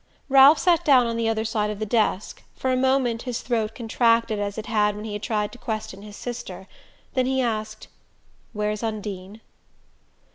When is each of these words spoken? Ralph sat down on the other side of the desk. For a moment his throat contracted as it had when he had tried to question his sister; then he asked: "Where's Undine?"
Ralph 0.29 0.57
sat 0.57 0.83
down 0.83 1.05
on 1.05 1.15
the 1.15 1.29
other 1.29 1.45
side 1.45 1.69
of 1.69 1.77
the 1.77 1.85
desk. 1.85 2.41
For 2.55 2.71
a 2.71 2.75
moment 2.75 3.21
his 3.21 3.41
throat 3.43 3.75
contracted 3.75 4.39
as 4.39 4.57
it 4.57 4.65
had 4.65 4.95
when 4.95 5.05
he 5.05 5.13
had 5.13 5.21
tried 5.21 5.51
to 5.51 5.59
question 5.59 6.01
his 6.01 6.15
sister; 6.15 6.67
then 7.13 7.27
he 7.27 7.39
asked: 7.39 7.87
"Where's 8.51 8.81
Undine?" 8.81 9.41